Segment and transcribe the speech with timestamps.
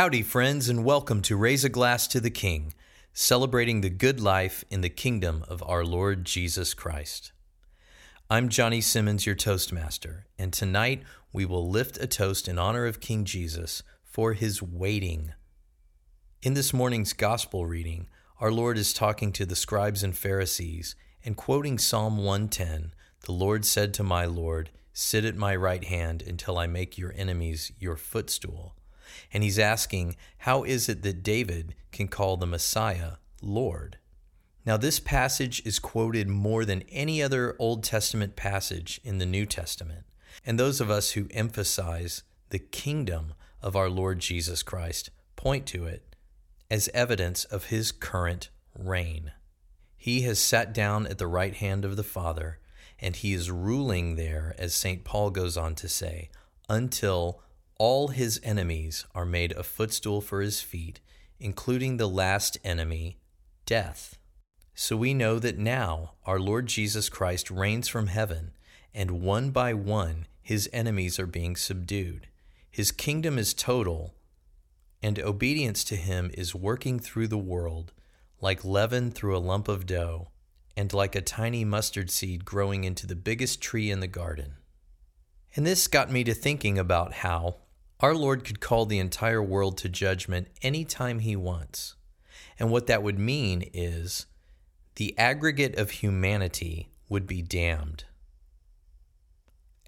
[0.00, 2.72] Howdy, friends, and welcome to Raise a Glass to the King,
[3.12, 7.32] celebrating the good life in the kingdom of our Lord Jesus Christ.
[8.30, 11.02] I'm Johnny Simmons, your Toastmaster, and tonight
[11.34, 15.34] we will lift a toast in honor of King Jesus for his waiting.
[16.40, 18.08] In this morning's gospel reading,
[18.40, 22.94] our Lord is talking to the scribes and Pharisees and quoting Psalm 110
[23.26, 27.12] The Lord said to my Lord, Sit at my right hand until I make your
[27.14, 28.76] enemies your footstool.
[29.32, 33.98] And he's asking, How is it that David can call the Messiah Lord?
[34.66, 39.46] Now, this passage is quoted more than any other Old Testament passage in the New
[39.46, 40.04] Testament.
[40.44, 45.86] And those of us who emphasize the kingdom of our Lord Jesus Christ point to
[45.86, 46.14] it
[46.70, 49.32] as evidence of his current reign.
[49.96, 52.58] He has sat down at the right hand of the Father,
[52.98, 55.04] and he is ruling there, as St.
[55.04, 56.30] Paul goes on to say,
[56.68, 57.42] until
[57.80, 61.00] all his enemies are made a footstool for his feet,
[61.38, 63.16] including the last enemy,
[63.64, 64.18] death.
[64.74, 68.50] So we know that now our Lord Jesus Christ reigns from heaven,
[68.92, 72.28] and one by one his enemies are being subdued.
[72.70, 74.14] His kingdom is total,
[75.02, 77.94] and obedience to him is working through the world
[78.42, 80.28] like leaven through a lump of dough,
[80.76, 84.56] and like a tiny mustard seed growing into the biggest tree in the garden.
[85.56, 87.56] And this got me to thinking about how
[88.00, 91.96] our Lord could call the entire world to judgment any time he wants.
[92.58, 94.26] And what that would mean is
[94.96, 98.04] the aggregate of humanity would be damned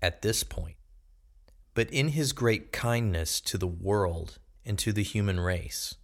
[0.00, 0.76] at this point.
[1.74, 5.94] But in his great kindness to the world and to the human race,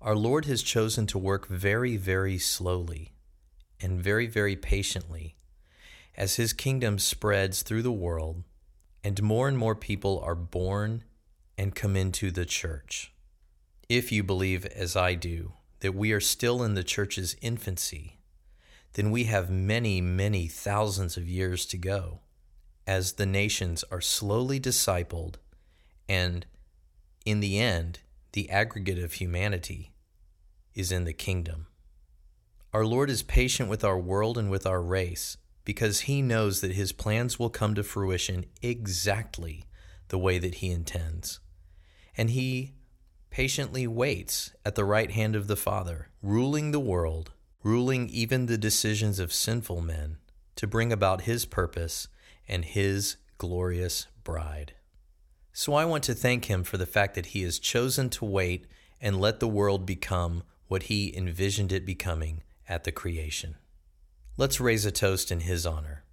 [0.00, 3.12] our Lord has chosen to work very, very slowly
[3.80, 5.36] and very, very patiently
[6.16, 8.42] as his kingdom spreads through the world
[9.04, 11.04] and more and more people are born
[11.58, 13.12] and come into the church.
[13.88, 18.20] If you believe, as I do, that we are still in the church's infancy,
[18.94, 22.20] then we have many, many thousands of years to go
[22.86, 25.34] as the nations are slowly discipled
[26.08, 26.46] and,
[27.26, 28.00] in the end,
[28.32, 29.92] the aggregate of humanity
[30.74, 31.66] is in the kingdom.
[32.72, 36.72] Our Lord is patient with our world and with our race because he knows that
[36.72, 39.64] his plans will come to fruition exactly
[40.08, 41.40] the way that he intends
[42.18, 42.74] and he
[43.30, 47.30] patiently waits at the right hand of the Father, ruling the world,
[47.62, 50.18] ruling even the decisions of sinful men,
[50.56, 52.08] to bring about his purpose
[52.48, 54.74] and his glorious bride.
[55.52, 58.66] So I want to thank him for the fact that he has chosen to wait
[59.00, 63.56] and let the world become what he envisioned it becoming at the creation.
[64.36, 66.04] Let's raise a toast in his honor.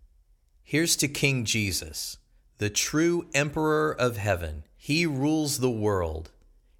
[0.63, 2.17] Here's to King Jesus,
[2.57, 6.29] the true Emperor of heaven he rules the world,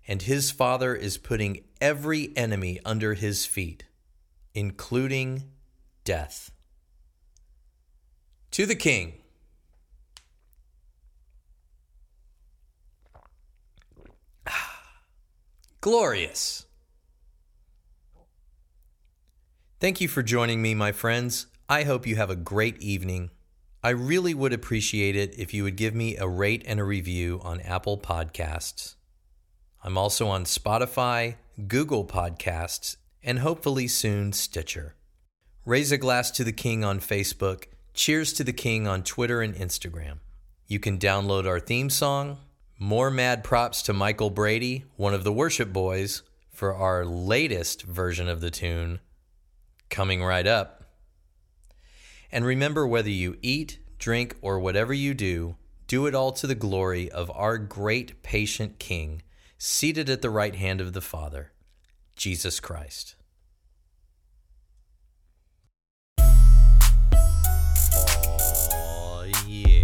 [0.08, 3.86] and his Father is putting every enemy under his feet,
[4.54, 5.46] including
[6.04, 6.52] death.
[8.52, 9.14] To the King.
[15.82, 16.68] Glorious.
[19.80, 21.48] Thank you for joining me, my friends.
[21.68, 23.32] I hope you have a great evening
[23.86, 27.40] I really would appreciate it if you would give me a rate and a review
[27.44, 28.96] on Apple Podcasts.
[29.84, 31.36] I'm also on Spotify,
[31.68, 34.96] Google Podcasts, and hopefully soon Stitcher.
[35.66, 37.66] Raise a glass to the King on Facebook.
[37.94, 40.18] Cheers to the King on Twitter and Instagram.
[40.66, 42.40] You can download our theme song.
[42.80, 48.30] More mad props to Michael Brady, one of the worship boys, for our latest version
[48.30, 49.00] of the tune
[49.92, 50.85] coming right up.
[52.32, 55.56] And remember, whether you eat, drink, or whatever you do,
[55.88, 59.22] do it all to the glory of our great patient King,
[59.58, 61.52] seated at the right hand of the Father,
[62.16, 63.16] Jesus Christ.
[68.78, 69.75] Oh, yeah.